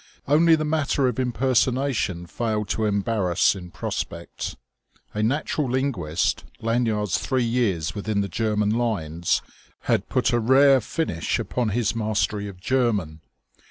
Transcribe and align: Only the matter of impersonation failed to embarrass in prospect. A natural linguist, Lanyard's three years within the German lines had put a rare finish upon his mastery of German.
Only 0.27 0.55
the 0.55 0.65
matter 0.65 1.07
of 1.07 1.19
impersonation 1.19 2.25
failed 2.25 2.69
to 2.69 2.85
embarrass 2.85 3.53
in 3.53 3.69
prospect. 3.69 4.55
A 5.13 5.21
natural 5.21 5.69
linguist, 5.69 6.43
Lanyard's 6.59 7.19
three 7.19 7.43
years 7.43 7.93
within 7.93 8.21
the 8.21 8.27
German 8.27 8.71
lines 8.71 9.43
had 9.81 10.09
put 10.09 10.31
a 10.33 10.39
rare 10.39 10.81
finish 10.81 11.37
upon 11.37 11.69
his 11.69 11.95
mastery 11.95 12.47
of 12.47 12.59
German. 12.59 13.21